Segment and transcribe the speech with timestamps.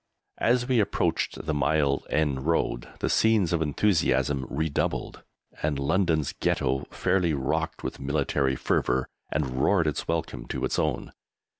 [0.39, 5.21] As we approached the Mile End Road the scenes of enthusiasm redoubled,
[5.61, 11.11] and London's Ghetto fairly rocked with military fervour and roared its welcome to its own.